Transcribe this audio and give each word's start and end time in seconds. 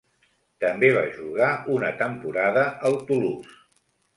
També 0.63 0.89
va 0.95 1.03
jugar 1.17 1.49
una 1.75 1.91
temporada 2.01 2.65
al 2.91 2.99
Toulouse. 3.11 3.57